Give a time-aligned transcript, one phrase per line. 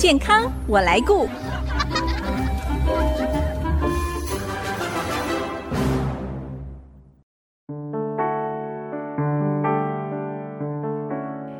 [0.00, 1.28] 健康我来顾。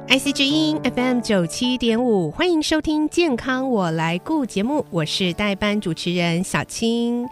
[0.08, 7.28] IC 之音 FM 九七点五，欢迎收听《健康我来顾》节目，我是代班主持人小青。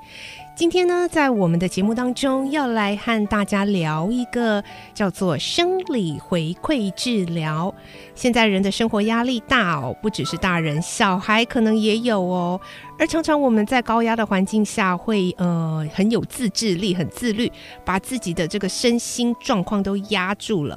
[0.58, 4.60] 今天呢，在我们的节目当中，要来和大家聊一个
[4.92, 7.72] 叫做生理回馈治疗。
[8.16, 12.60] 现在人的生活压力大哦，不只是大人，小孩可能也有哦。
[12.98, 17.48] 而常常我们在高压的环境下会，呃很有自制力，很自律，
[17.84, 20.76] 把自己的这个身心状况都压住了。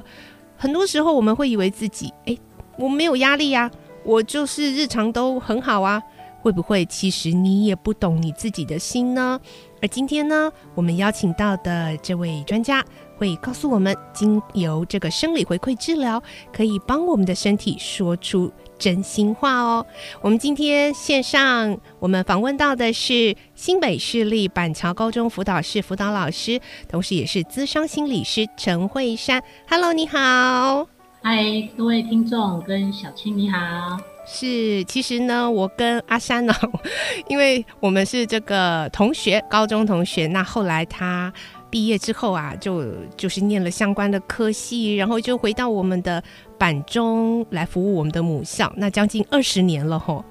[0.56, 2.38] 很多时候我们会以为自己，哎，
[2.78, 3.68] 我没有压力呀，
[4.04, 6.00] 我就是日常都很好啊。
[6.42, 9.40] 会不会其实你也不懂你自己的心呢？
[9.80, 12.84] 而今天呢，我们邀请到的这位专家
[13.16, 19.86] 会告诉我们，经由这个生理回馈治疗，可以帮我们的身体说出真心话哦。
[20.20, 29.42] 我们今天线上我们访问到的是新北市立板桥高中辅导室辅导老师，同时也是咨商心理师陈慧珊。
[29.68, 30.88] Hello，你好。
[31.22, 31.44] 嗨，
[31.76, 34.11] 各位听众跟小青你好。
[34.34, 36.54] 是，其实呢，我跟阿山呢，
[37.28, 40.26] 因为我们是这个同学，高中同学。
[40.28, 41.30] 那后来他
[41.68, 42.82] 毕业之后啊，就
[43.14, 46.22] 就是念了相关的科系，然后就回到我们的
[46.56, 50.24] 板中来服务我们的母校，那将近二十年了吼。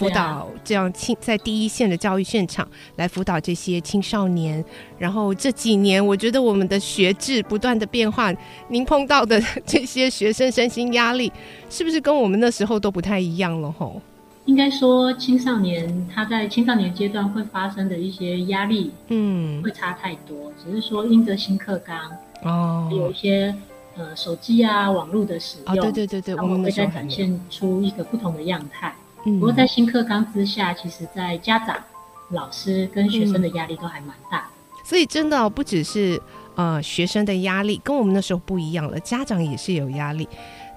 [0.00, 4.64] 辅导这样青在第一线的教育现场来辅导这些青少年，
[4.98, 8.32] 然后这几年我觉得我们的学制不断的变化，
[8.68, 11.30] 您碰到的这些学生身心压力，
[11.68, 13.70] 是不是跟我们那时候都不太一样了？
[13.70, 14.00] 吼，
[14.46, 20.50] 应该说青少年他在青少年阶段会发生的一些压力，嗯，会差太多。
[20.64, 22.10] 只是说因着新课纲
[22.42, 23.54] 哦，有一些
[23.98, 28.94] 呃手机啊网络的使用，哦，对对对对，我们会再展现出一个不同的样态。
[29.24, 31.76] 不过在新课纲之下，其实，在家长、
[32.30, 34.46] 老师跟学生的压力都还蛮大的。
[34.48, 36.20] 嗯，所以真的不只是
[36.54, 40.28] 呃学生的压力，跟我们那时候不一样了，家长也是有压力。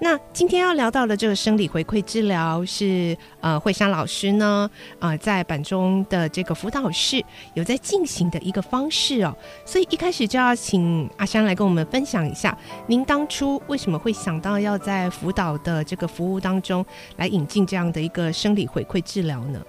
[0.03, 4.69] 那今天要聊到的这个生理回馈治疗是呃慧珊老师呢
[4.99, 9.33] 呃在板中的这个辅导室有在进行的一个方式哦，
[9.65, 19.61] 所以一开始就要请阿珊来跟我们分享一下，您当初为什么会想到要在辅导的这个服务当中来引进这样的一个生理回馈治疗呢？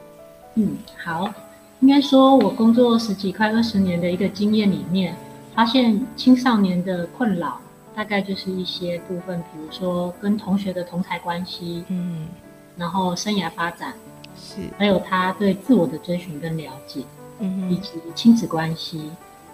[0.56, 1.32] 嗯，好，
[1.78, 5.14] 应该说我工作十几快二十年的一个经验里面，
[5.54, 7.60] 发现青少年的困扰。
[7.94, 12.26] 大概就是一些部分，比如说跟同学的同台关系，嗯，
[12.76, 13.94] 然后生涯发展
[14.36, 17.04] 是，还有他对自我的追寻跟了解，
[17.38, 19.10] 嗯，以及亲子关系。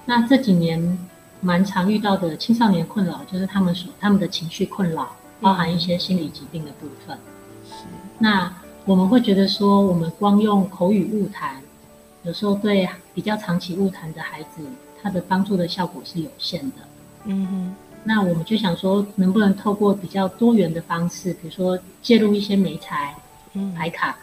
[0.06, 0.98] 那这几年
[1.40, 7.18] 蛮常遇到的青少年困扰，就是他们所他们的情绪困扰，包含一些心理疾病的部分。
[7.68, 7.84] 是，
[8.18, 8.50] 那
[8.86, 11.62] 我们会觉得说，我们光用口语误谈，
[12.22, 14.62] 有时候对比较长期误谈的孩子，
[15.02, 16.76] 他的帮助的效果是有限的。
[17.24, 17.74] 嗯哼。
[18.04, 23.14] 那我们就想说，能不能透过比较多元的方式，比如说介入一些媒材、
[23.76, 24.16] 牌卡，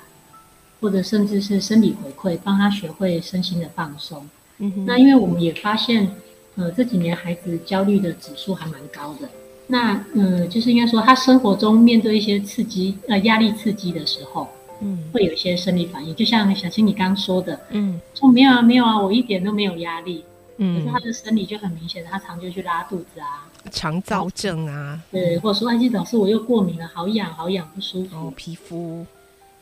[0.81, 4.27] 或者甚至是生理回馈，帮他学会身心的放松。
[4.57, 4.85] 嗯哼。
[4.85, 6.11] 那因为我们也发现，
[6.55, 9.29] 呃，这几年孩子焦虑的指数还蛮高的。
[9.67, 14.47] 那嗯、呃，就是应该说，他生活中面对一些刺激，呃，压力刺激的时候，
[14.81, 16.15] 嗯，会有一些生理反应。
[16.15, 20.23] 就像小青你刚刚说的，嗯，说没有啊，没有啊，我一点都没有压力。
[20.57, 23.47] 嗯，可是他的生理就很明显，他常就去拉肚子啊。
[23.71, 28.15] 肠燥症啊，对，或者说，哎，老师我又过敏了，好痒好痒不舒服。
[28.15, 29.05] 哦，皮肤，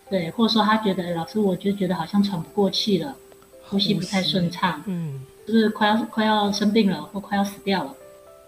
[0.09, 3.15] 对，或者说他觉得老师，我就觉得好像喘不过气了，
[3.63, 7.95] 呼吸不太顺畅，嗯，就是快要快要生病了，或快要死掉了。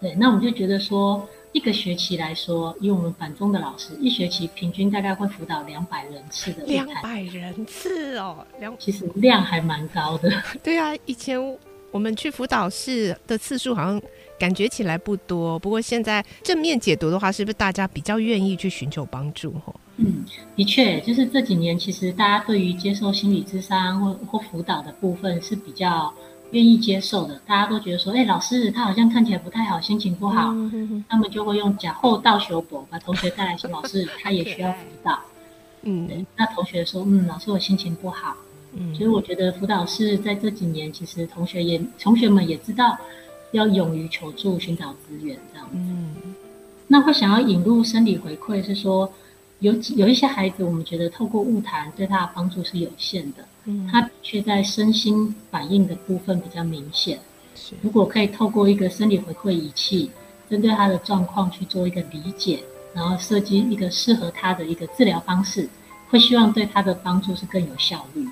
[0.00, 6.64] 对，那我们就觉得说，一个学期来说，以我们板中的老师，一学期平均大概会辅导两百人次的。
[6.66, 10.30] 两百人次哦，两，其实量还蛮高的。
[10.62, 11.36] 对啊，以前
[11.90, 14.00] 我们去辅导室的次数好像。
[14.38, 19.52] 感觉起来不多，不过现在正面解读的话，是不是大家比较愿意去寻求帮助？
[19.96, 26.14] 嗯，的确，就是这几年其实大家对于接受心理咨商或或辅导的部分是比较
[26.52, 27.36] 愿意接受的。
[27.44, 35.18] 大家都觉得说，哎、欸，老师他好像看起来不太好，心情不好，嗯、哼哼他们就会用假后道修补把同学带来说，老师他也需要辅导。
[35.82, 38.36] 嗯，那同学说，嗯，老师我心情不好。
[38.74, 42.98] 嗯，所以我觉得辅导室在这几年，其实同学也同学们也知道。
[43.52, 45.76] 要勇于求助，寻找资源，这样子。
[45.76, 46.34] 嗯，
[46.86, 49.10] 那会想要引入生理回馈，是说
[49.60, 53.38] 有有一些孩子，我们觉得透过物谈对他的帮助是有限的。
[53.64, 57.18] 嗯，他却在身心反应的部分比较明显。
[57.54, 60.10] 是，如果可以透过一个生理回馈仪器，
[60.50, 62.62] 针对他的状况去做一个理解，
[62.92, 65.66] 然后设计一个适合他的一个治疗方式，
[66.10, 68.28] 会希望对他的帮助是更有效率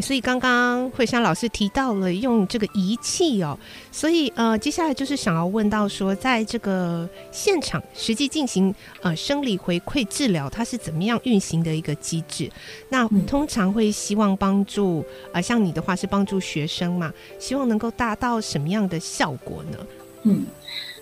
[0.00, 3.58] 所以刚刚慧珊老师提到了用这个仪器哦，
[3.90, 12.50] 所以呃，接下来就是想要问到说，在这个现场实际进行呃生理回馈治疗，它是怎么样运行的一个机制？
[12.88, 19.78] 那通常会希望帮助呃，像你的话是帮助学生嘛，希望能够达到什么样的效果呢？
[20.22, 20.46] 嗯，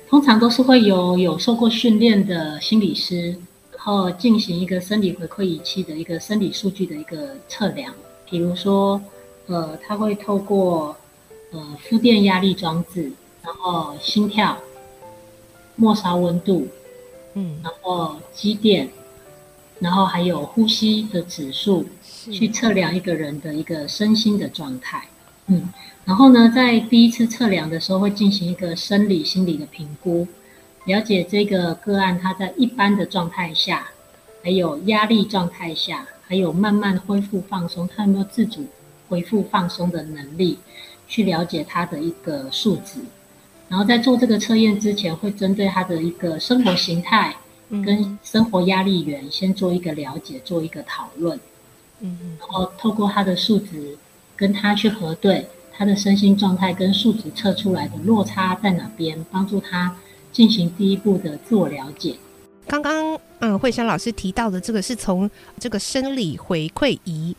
[0.08, 3.28] 通常都是会有有受过训练的心理师，
[3.70, 7.94] 然后进行一个生理回馈仪器的一个生理数据的一个测量。
[8.30, 9.02] 比如说，
[9.48, 10.96] 呃，他会透过
[11.50, 13.10] 呃负电压力装置，
[13.42, 14.56] 然后心跳、
[15.74, 16.68] 末梢温度，
[17.34, 18.88] 嗯，然后肌电，
[19.80, 21.84] 然后还有呼吸的指数，
[22.30, 25.08] 去测量一个人的一个身心的状态，
[25.48, 25.68] 嗯，
[26.04, 30.28] 然后呢，在第一次测量的时候会进行一个生理心理的评估，
[30.84, 33.88] 了解这个个案他在一般的状态下，
[34.44, 36.06] 还有压力状态下。
[36.30, 38.64] 还有慢慢恢复放松，他有没有自主
[39.08, 40.56] 恢复放松的能力？
[41.08, 43.00] 去了解他的一个数值，
[43.68, 47.34] 然后在做这个测验之前，会针对他的一个生活形态
[47.68, 51.36] 跟生活压力源先做一个了解，做一个讨论。
[51.98, 53.98] 嗯，然后透过他的数值
[54.36, 59.96] 跟他去核对他的身心状态跟数值测出来的落差在哪边，帮助他
[60.30, 62.14] 进行第一步的自我了解。
[62.70, 65.28] 刚刚嗯，慧珊老师提到的这个是从
[65.58, 67.34] 这个生理回馈仪，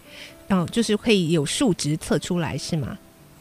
[0.50, 2.98] 嗯，就是可以有数值测出来是吗？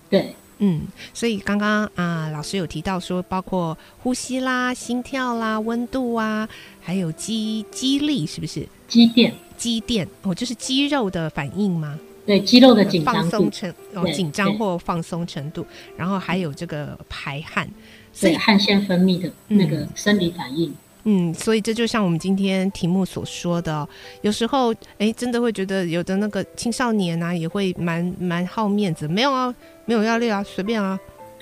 [0.08, 0.82] 对，嗯，
[1.12, 6.48] 所以刚刚啊，老师有提到说，包括呼吸啦、心跳啦、温度啊，
[6.80, 8.64] 还有肌肌力，是不是？
[8.86, 11.98] 肌电，肌电哦，就是肌肉的反应吗？
[12.24, 15.66] 对，肌肉的紧张放松程哦，紧张或放松程度，
[15.96, 17.68] 然后还有这个排汗，
[18.12, 20.70] 所以汗腺分泌的那个生理反应。
[20.70, 23.88] 嗯嗯，所以这就像我们今天题目所说的，
[24.22, 29.54] 有时候哎，真的会觉得有的那个青少年啊，也会蛮蛮好面子，没有啊，
[29.86, 30.98] 没有压力啊，随便啊，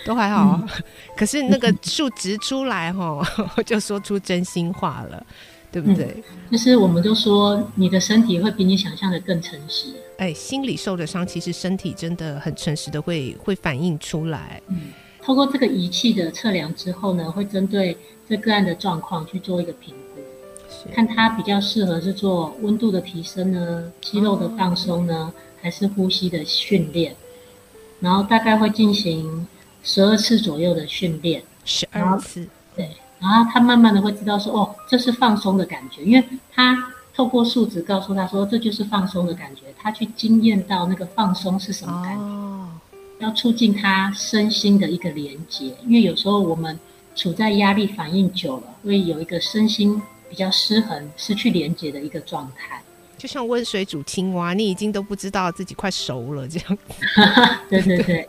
[0.06, 0.64] 都还好啊。
[0.66, 0.84] 嗯、
[1.16, 3.20] 可是那个数值出来哈，
[3.66, 5.26] 就说出真心话了，
[5.72, 6.14] 对不对？
[6.16, 6.22] 嗯、
[6.52, 9.92] 就是我们都说，你的身体会比你想象的更诚实。
[10.18, 14.60] 哎，心理受的伤，其实身体真的很诚实的会会反映出来。
[14.66, 14.92] 嗯，
[15.28, 17.94] 透过这个仪器的测量之后呢，会针对。
[18.30, 20.20] 这个案的状况去做一个评估，
[20.92, 25.32] 看他比较适合是做温度的提升呢，肌肉的放松呢，
[25.62, 27.16] 还是呼吸的训练，
[28.00, 29.46] 然后大概会进行
[29.82, 32.46] 十二次左右的训练，十二次，
[32.76, 36.22] 对，然后他慢慢的会知道说，哦，这是放松的感觉，因为
[36.52, 36.76] 他
[37.14, 42.68] 透过数值告诉他说，这就是放松的感觉，他去经验到那个放松是什么感觉，哦，
[43.18, 46.78] 要促进他身心的一个连接，因为有时候我们。
[47.16, 50.00] 处在压力反应久了，会有一个身心
[50.30, 52.80] 比较失衡、失去连接的一个状态，
[53.16, 56.94] 就像温水煮青蛙，你已经都不知道自己快熟了这样 子。
[57.68, 58.28] 对对对。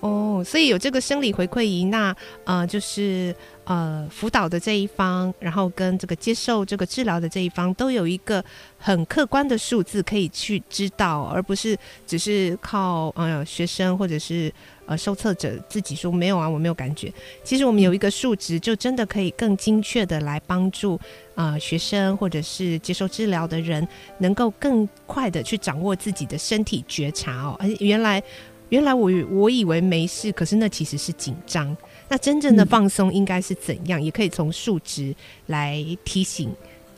[0.00, 2.14] 哦，所以有这个生理回馈仪，那
[2.44, 3.34] 呃，就是
[3.64, 8.42] 呃，辅导的这一方，然后跟这个接受这个治疗的这一方，都有一个
[8.78, 14.52] 很客观的数字可以去知道，而不是只是靠呃学生或者是
[14.86, 17.12] 呃受测者自己说没有啊，我没有感觉。
[17.42, 20.96] 其实我们有一个数值，就真的可以更精确的来帮助
[21.34, 23.86] 呃学生或者是接受治疗的人，
[24.18, 28.22] 能够更快的去掌握自己的身体觉察哦，而原来。
[28.70, 31.76] 原来我我以为没事，可是那其实是紧张。
[32.08, 34.00] 那真正的放松应该是怎样？
[34.00, 35.14] 嗯、也可以从数值
[35.46, 36.50] 来提醒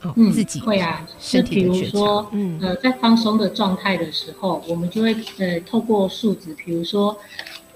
[0.02, 0.60] 哦、嗯、自己。
[0.60, 7.16] 会啊，是比如说，嗯呃，在放松的状态的时候，我们就会呃透过数值，比如说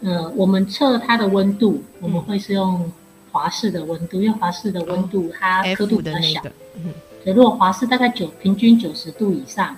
[0.01, 2.91] 呃，我们测它的温度，我们会是用
[3.33, 6.41] 华氏的温度，因为华氏的温度它刻度比较小。
[6.77, 9.77] 嗯，所以如果华氏大概九平均九十度以上，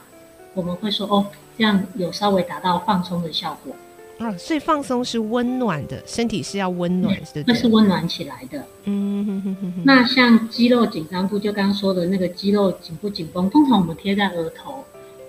[0.55, 3.75] 我们会说哦，这样有稍微达到放松的效果。
[4.19, 8.65] 啊，所以放松是温暖的，身体是要温暖的，那是温暖起来的。
[8.85, 9.83] 嗯哼哼哼哼。
[9.85, 14.83] 那像肌肉紧张度，就刚刚说的那个肌肉紧不紧绷，通常我们贴在额头，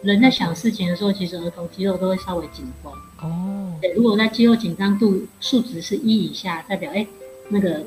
[0.03, 2.93] 人在想事情的时候，其实额头肌肉都会稍微紧绷。
[3.21, 3.73] 哦。
[3.81, 7.05] 对，如果在肌肉紧张度数值是一以下，代表哎，
[7.49, 7.83] 那个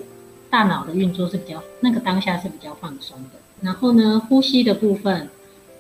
[0.50, 3.38] 大脑的运作是比较，那个当下是比较放松的。
[3.62, 5.30] 然后呢，呼吸的部分，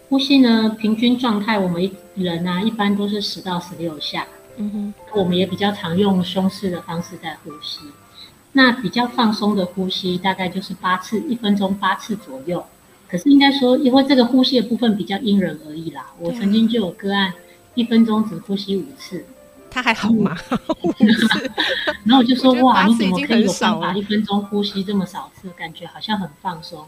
[0.08, 4.26] 呼吸呢，平均状态，我们一人啊，一般都是十到十六下。
[4.60, 7.80] 嗯哼，我们也比较常用胸式的方式在呼吸，
[8.52, 12.64] 那比较放松的呼吸大概就是八次，一分钟八次左右。
[13.08, 16.06] 可是应该说，因为这个呼吸的部分比较因人而异啦。
[16.18, 17.32] 我曾经就有个案，
[17.74, 19.24] 一分钟只呼吸五次，
[19.70, 20.36] 他还好吗？
[22.04, 25.48] 然后我就说，哇，你怎么可以有办法一分钟呼吸这么少次？
[25.56, 26.86] 感觉好像很放松。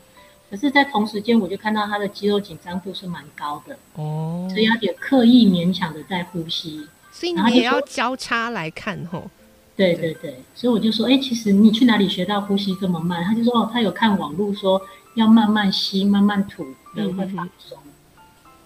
[0.49, 6.87] 可是，在同时间，我就看到他的肌肉紧张度是蛮高的哦，所以有点刻意勉强的在呼吸。
[7.13, 9.31] 所以你也要交叉来看吼。
[9.77, 13.25] 对对对，所以我就说，哎，其实你去哪里学到呼吸这么慢？
[13.25, 14.81] 他就说，哦，他有看网络说
[15.15, 17.79] 要慢慢吸、慢慢吐，人会放松。
[17.87, 17.93] 嗯、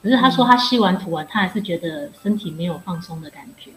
[0.03, 3.71] 可是他说他吸完吐完，他还是觉得身体没有放松的感觉。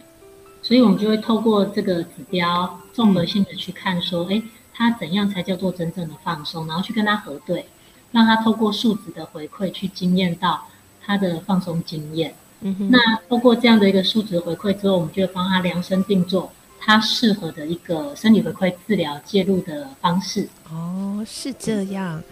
[0.62, 4.42] 所以我们就会透过这个指标，综合性的去看，说，哎，
[4.74, 6.68] 他怎样才叫做真正的放松？
[6.68, 7.66] 然后去跟他核对，
[8.12, 10.68] 让他透过数值的回馈去经验到
[11.02, 12.34] 他的放松经验。
[12.62, 12.90] 嗯哼。
[12.92, 12.98] 那
[13.28, 16.52] 通过这样的一个数值回馈之后，我们就会帮他量身定做。
[16.82, 22.24] 他适合的一个生理回馈治疗介入的方式哦，是这样。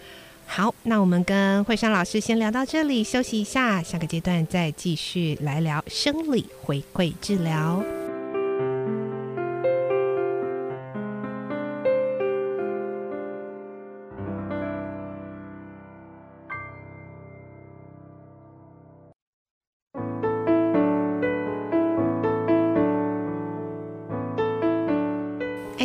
[0.46, 7.84] 好，那我们跟惠山老师先聊到这里，休息一下，下个阶段再继续来聊生理回馈治疗。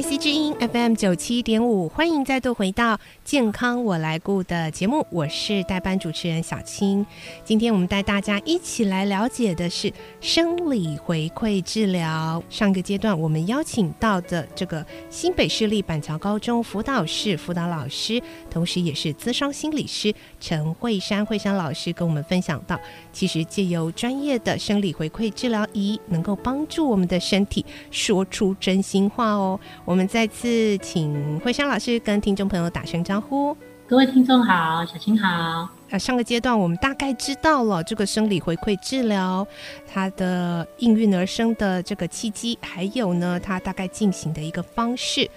[0.04, 7.06] IC 之音 FM 九七点五，欢迎再度回到健康我来顾的节目，我是代班主持人小青。
[7.46, 12.44] 今天我们带大家一起来了解的是生理回馈治疗。
[12.50, 22.78] 上个阶段我们邀请到的这个新北市立板桥高中辅导室辅导老师，同时也是资商心理师陈慧珊慧珊老师跟我们分享到，
[23.14, 29.58] 其实借由专业的生理回馈治疗仪，能够帮助我们的身体说出真心话哦。
[29.86, 33.56] 我们再次请慧香老师跟听众朋友打声招呼。
[33.86, 35.70] 各位听众好，小青好。
[35.90, 39.46] 呃，上个阶段我们大概知道了这个生理回馈治疗
[39.88, 45.30] 它的应运而生的这个契机，还有呢，它大概进行的一个方式。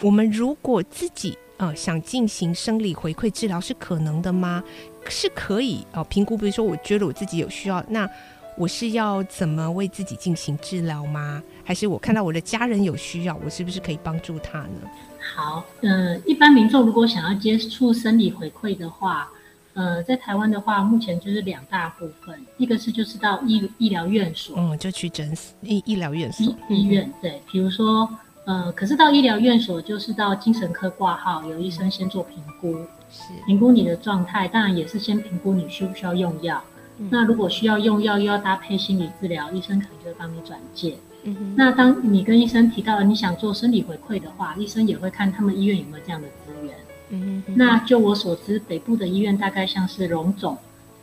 [0.00, 4.64] 我们如果自己呃想进行生理回馈治疗，是可能的吗？
[5.08, 6.36] 是可以哦，呃，评估。
[6.36, 8.08] 比如说，我觉得我自己有需要，那
[8.56, 11.40] 我是要怎么为自己进行治疗吗？
[11.64, 14.88] 还是我看到我的家人有需要，我是不是可以帮助他呢？
[15.34, 19.30] 好，呃，一般民众如果想要接触生理回馈的话，
[19.72, 28.08] 呃，在台湾的话，目前就是两大部分，一个是就是到医医疗院所，嗯，就去诊所医医疗院所医医院，对，比如说，
[28.44, 32.76] 呃，可是到医疗院所就是到精神科挂号，有医生先做评估，
[33.10, 36.62] 是评估你的状态，当然也是先评估你需不需要用药。
[36.98, 40.94] 嗯、那如果需要用药，又要搭配心理治疗，医生可能就会帮你转介。
[41.24, 41.54] 嗯哼。
[41.56, 46.74] 那当你跟医生提到了你想做生理回馈的话，医生也会看他们医院有没有这样的资源。
[47.10, 47.54] 嗯哼。
[47.56, 50.56] 那就我所知，北部的医院大概像是荣总、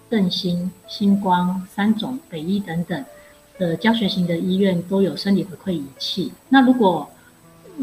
[0.10, 3.06] 振兴、星光、三总、北医等等
[3.60, 6.32] 的教学型的医院都有生理回馈仪器。
[6.50, 7.10] 那如果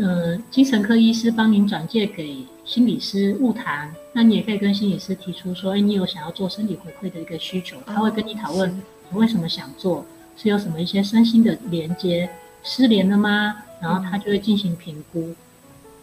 [0.01, 8.71] 呃，精神科医师帮您转介给心理师晤谈，那你也可以跟心理师提出说，哎，你有想要做生理回馈的一个需求，他会跟你讨论
[9.11, 10.05] 你为什么想做，
[10.39, 12.31] 是有什么一些身心的连接，
[12.63, 13.57] 失联了吗？
[13.83, 15.35] 然后他就会进行评估，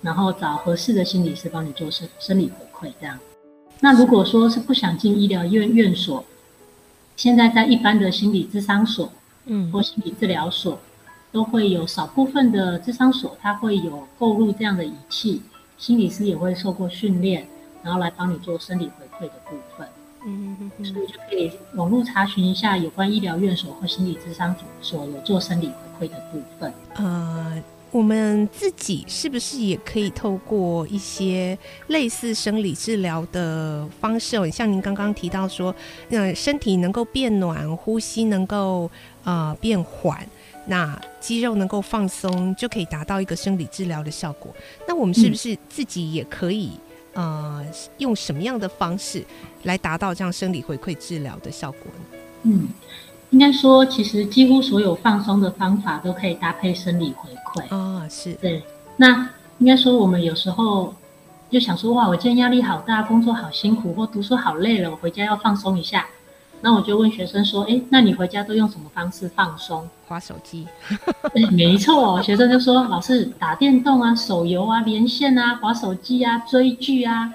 [0.02, 3.18] 然后找合适的心理师帮你做生生理回馈这样。
[3.80, 6.24] 那如果说是不想进医疗院院所，
[7.16, 9.12] 现在在一般的心理咨商所，
[9.46, 10.80] 嗯，或心理治疗所。
[11.32, 15.42] 都会有少部分的智商所，它会有购入这样的仪器，
[15.78, 17.46] 心理师也会受过训练，
[17.84, 19.86] 然后来帮你做生理回馈的部分。
[20.26, 26.74] 嗯嗯嗯，所以就可以网络查询一下有关医疗院所或心理咨商所有做生理回馈的部分。
[26.96, 34.50] 呃，我们自己是不是也可以透过一些类似生理治疗的方式哦？
[34.50, 35.74] 像您刚刚提到说，
[36.10, 38.90] 呃，身体能够变暖，呼吸能够
[39.24, 40.28] 呃变缓。
[40.68, 44.52] 那肌肉能够放松，就可以达到一个生理治疗的效果。
[44.88, 47.66] 那我们是不是自己也可以，嗯、呃，
[47.98, 49.26] 用什么样的方式
[49.64, 52.20] 来达到这样生理回馈治疗的效果呢？
[52.44, 52.68] 嗯，
[53.32, 57.64] 应该说，其实几乎所有放松的方法都可以搭配生理回馈。
[57.76, 58.34] 啊、哦，是。
[58.36, 58.62] 对。
[58.98, 60.94] 那应该说，我们有时候
[61.50, 66.06] 就想说，哇，我今天压力好大，工作好辛苦，或读书好累了，我回家要放松一下。
[66.62, 69.88] 那我就问学生说：“哎，那你回家都用什么方式放松？
[70.08, 70.68] 滑手机？
[71.52, 72.20] 没错。
[72.24, 77.32] 学生就说：老师打电动啊，手游啊，连线啊，滑手机啊，追剧啊。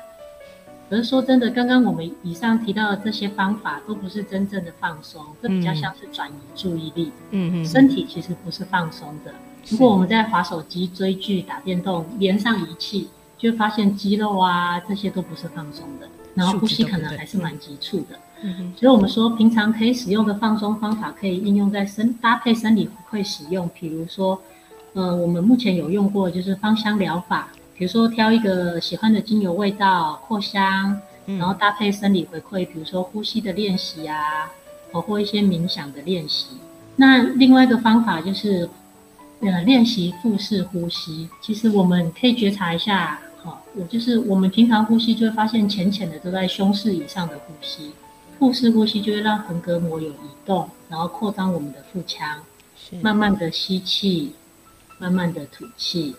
[0.89, 7.13] 可是说真的，刚刚我们以上提到的这些方法都不是真正的放松，这比较像是转移注意力。
[7.31, 9.33] 嗯嗯，身体其实不是放松的。
[9.69, 13.09] 如果我们在滑手机、追剧、打电动，连上仪器，
[13.39, 18.19] 就会发现肌肉啊这些都不是放松的，然后呼吸可能还是蛮急促的。”
[18.77, 23.69] 所以，我们说平常可以使用的放松方法，可以应用在生搭配生理回馈使用。
[23.79, 24.41] 比如说，
[24.95, 34.51] 呃，我们目前有用过就是芳香疗法，比如说挑一个喜欢的精油味道扩香，嗯，然后搭配生理回馈，比如说呼吸的练习啊，
[34.91, 36.49] 包括一些冥想的练习。
[36.97, 38.69] 那另外一个方法就是，
[39.41, 41.29] 呃，练习腹式呼吸。
[41.43, 47.91] 其实我们可以觉察一下，好、哦，我就是我们平常呼吸就会发现浅浅的都在胸式以上的呼吸，
[48.41, 50.15] 腹式呼吸就会让横膈膜有移
[50.47, 52.27] 动，然后扩张我们的腹腔，
[53.03, 54.33] 慢慢的吸气，
[54.99, 56.17] 慢慢的吐气。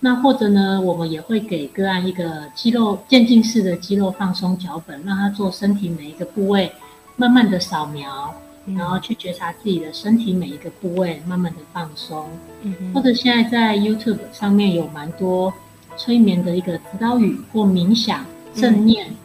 [0.00, 6.72] 那或者呢，我们也会给个案一个肌肉渐进式的肌肉放松脚本，让他做身体每一个部位
[7.16, 8.34] 慢慢的扫描，
[8.64, 12.30] 嗯、然后去觉察自己的身体每一个部位慢慢的放松。
[12.62, 15.52] 嗯、或者现在在 YouTube 上面有蛮多
[15.98, 19.16] 催眠的一个指导语或冥想、正念、嗯、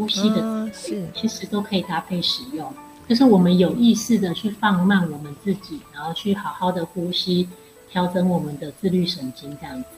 [0.00, 2.72] 呼吸的是其实都可以搭配使用。
[3.08, 7.48] 就是我们有意识的去放慢我们自己，然后去好好的呼吸，
[7.90, 9.88] 调整我们的自律神经，这样子。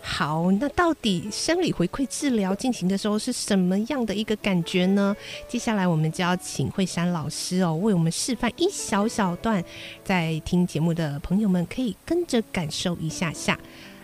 [0.00, 5.14] 好，那到底生理回馈治疗进行的时候是什么样的一个感觉呢？
[5.48, 9.62] 接下来我们就要请惠山老师哦，为我们示范一小小段，
[10.04, 13.58] 在听节目的朋友们可以跟着感受一下下。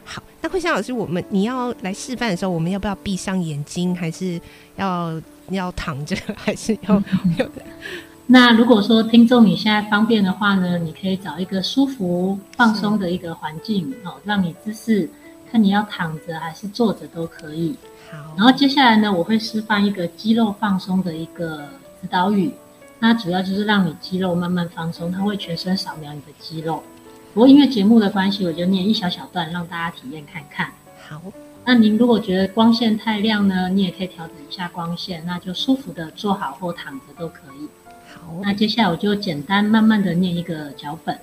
[0.05, 4.41] 好，那慧香老师，我们你要来示范的时候，我们要不要闭上眼睛，还是
[4.77, 5.21] 要
[5.51, 7.03] 要躺着， 还是要？
[8.27, 15.09] 那如果说听众你现在方便的话呢，你可以找一个舒服放松的一个环境哦，让你姿势。
[15.51, 17.77] 看你要躺着还是坐着都可以。
[18.11, 21.59] 好，然后接下来呢，我会示范一个肌肉放松的一个
[22.01, 22.51] 指导语。
[22.99, 26.83] 那主要就是让你肌肉慢慢放松，它会全身扫描你的肌肉。
[27.35, 30.73] 不过因为节目的关系，我就念一小小段，让大家体验看看。
[31.09, 31.21] 好，
[31.65, 37.69] 那您如果觉得光线太亮呢，你也可以调整一下光线，那就舒服的坐好或躺着都可以。
[38.15, 41.19] 好，那接下来我就简单慢慢的念一个脚本。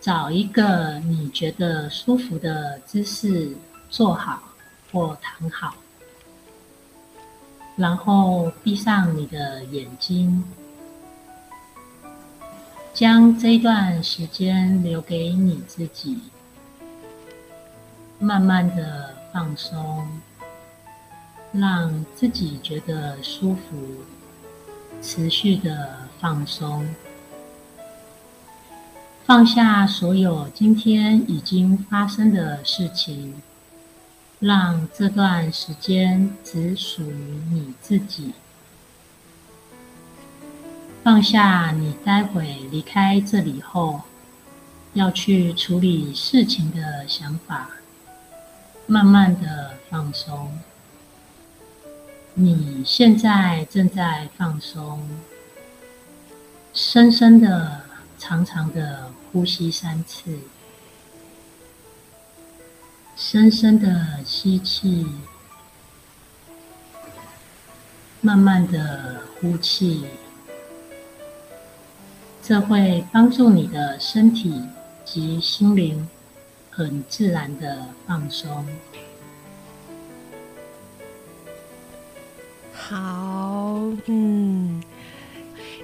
[0.00, 3.50] 找一个你觉得舒服的姿势
[3.90, 4.40] 坐好
[4.92, 5.74] 或躺好，
[7.74, 10.44] 然后闭上你的眼睛，
[12.96, 16.18] 将这一段时间留给你自己，
[18.18, 20.08] 慢慢的放松，
[21.52, 23.76] 让自己觉得舒服，
[25.02, 26.88] 持续的放松。
[29.26, 33.42] 放下所有今天已经发生的事情，
[34.40, 38.32] 让这段时间只属于你自己。
[41.06, 44.00] 放下你待会离开这里后
[44.94, 47.70] 要去处理事情的想法，
[48.88, 50.58] 慢慢的放松。
[52.34, 55.08] 你现在正在放松，
[56.74, 57.82] 深深的。
[58.18, 60.38] 长长的呼吸三次，
[63.14, 65.06] 深深的吸气，
[68.22, 70.06] 慢慢的呼气，
[72.46, 74.62] 这会帮助你的身体
[75.04, 76.08] 及心灵
[76.70, 78.64] 很自然的放松。
[82.72, 84.80] 好，嗯。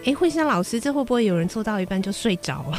[0.04, 2.78] 哎，慧香老师，这会不会有人做到一半就睡着了？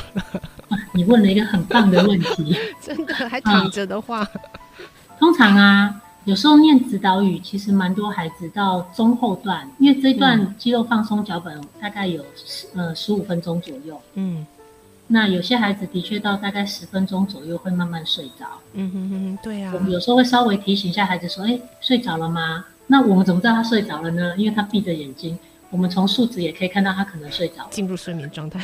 [0.96, 4.88] 你问了一个很棒的问题， 真的还躺着的话，嗯，
[5.20, 14.46] 通常啊，有时候念指导语，其实蛮多孩子到中后段，因为这一段肌肉放松脚本大概有十呃十五分钟左右，嗯，
[15.08, 22.66] 那有些孩子的确到大概十分钟左右会慢慢睡着，嗯哼哼，对呀，啊，我们有时候会稍微提醒一下孩子说，哎，睡着了吗？
[22.88, 24.34] 那我们怎么知道他睡着了呢？
[24.38, 25.38] 因为他闭着眼睛。
[25.70, 28.64] 我们从数值也可以看到，他可能睡着，进入睡眠状态。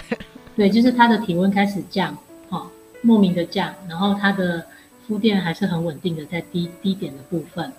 [0.56, 2.14] 对，就是他的体温开始降，
[2.50, 2.68] 哈、哦，
[3.02, 4.64] 莫名的降，然后他的
[5.10, 7.74] 肤电还是很稳定的在低低点的部分。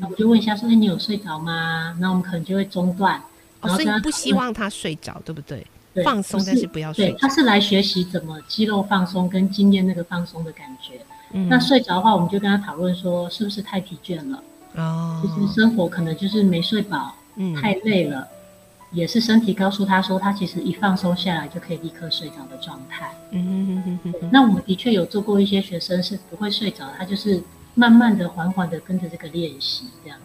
[0.00, 1.96] 那我就问一下说，哎，你有睡着吗？
[2.00, 3.22] 那我们可能就会中断。
[3.60, 5.64] 哦，所以不希望他睡着，对不对？
[5.94, 7.10] 对，放松，但是不要睡。
[7.10, 11.00] 对，他是来学习怎么肌肉放松跟经验那个放松的感觉。
[11.32, 14.42] 嗯，那睡着的话，我们就跟他讨论说，是不是太疲倦了？
[14.74, 18.26] 哦，其实生活可能就是没睡饱，嗯，太累了。
[18.92, 23.10] 也是身体告诉他说，他其实一放松下来就可以立刻睡着的状态。
[23.30, 24.28] 嗯哼哼哼。
[24.30, 27.42] 那我们的确有做过一些学生是不会睡着，他就是
[27.74, 30.18] 慢慢的、缓缓的跟着这个练习这样。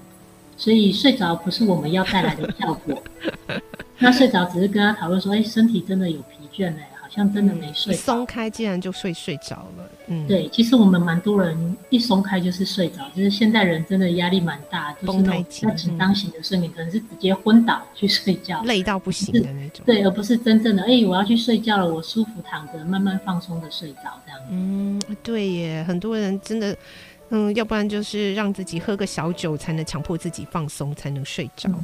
[0.57, 3.01] 所以睡着不是我们要带来的效果。
[3.99, 6.83] 那睡着只是跟他讨论说，哎，身体真的有疲倦嘞。
[7.17, 9.89] 像真的没睡，松开竟然就睡睡着了。
[10.05, 19.83] 嗯，对，其实我们蛮多人一松开就是睡着，就是现代人真的压力蛮大，就是那种要紧张型的睡眠，可能是直接昏倒去睡觉，累到不行的那种。
[19.83, 24.39] 对，而不是真正的哎，我要去睡觉了，我舒服躺着，慢慢放松的睡着这样。
[24.51, 26.77] 嗯，对耶，很多人真的
[27.31, 31.67] 嗯，要不然就是让自己喝个小酒，才能强迫自己放松，才能睡着。
[31.69, 31.83] 嗯，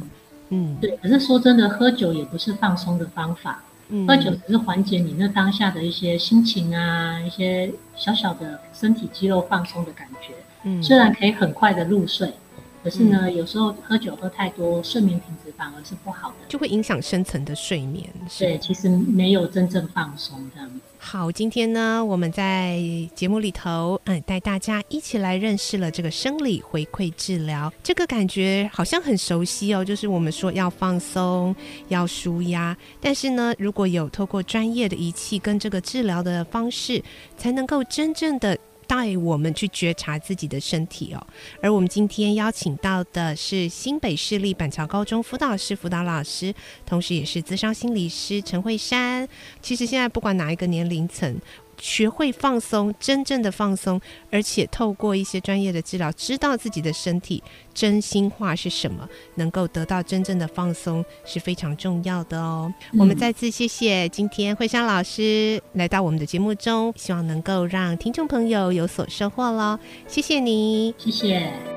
[0.49, 0.95] 嗯对。
[0.97, 3.63] 可是说真的，喝酒也不是放松的方法。
[3.95, 10.33] 嗯，喝酒只是缓解你那当下的一些心情啊，一些小小的身体肌肉放松的感觉。
[10.63, 12.33] 嗯，虽然可以很快的入睡。
[12.83, 18.09] 可是呢，嗯、有时候喝酒喝太多，睡眠品质反而是不好的，就会影响深层的睡眠。
[18.37, 20.79] 对，其实没有真正放松这样子。
[20.97, 22.79] 好，今天呢，我们在
[23.15, 27.71] 节目里头，嗯，带大家一起来认识了这个生理回馈治疗。
[27.81, 31.55] 这个感觉好像很熟悉哦，就是我们说要放松、
[31.87, 37.01] 要舒压，但是呢，如果有透过专业的仪器跟这个治疗的方式，
[37.37, 38.57] 才能够真正的。
[38.83, 41.27] 带我们去觉察自己的身体哦，
[41.61, 46.53] 而我们今天邀请到的是新北市立板桥高中辅导室辅导老师，
[46.85, 49.27] 同时也是资深心理师陈慧珊。
[49.61, 51.35] 其实现在不管哪一个年龄层。
[51.79, 53.99] 学会放松，真正的放松，
[54.31, 57.41] 而且透过一些专业的治疗，知道自己的身体
[57.73, 62.73] 真心话是什么，能够得到真正的放松是非常重要的哦。
[62.91, 69.79] 嗯、我们再次谢谢今天慧香老师来到我们的节目中，希望能够让听众朋友有所收获喽。
[70.07, 71.72] 谢谢你，谢谢。